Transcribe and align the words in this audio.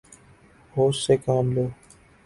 ہوش 0.73 0.95
سے 1.05 1.15
کام 1.25 1.45
لو 1.55 1.65